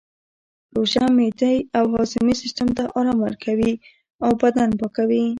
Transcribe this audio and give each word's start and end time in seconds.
روژه 0.75 1.05
معدې 1.17 1.55
او 1.77 1.85
هاضمې 1.93 2.35
سیستم 2.41 2.67
ته 2.77 2.83
ارام 2.99 3.17
ورکوي 3.25 3.73
او 4.23 4.31
بدن 4.41 4.69
پاکوي 4.79 5.23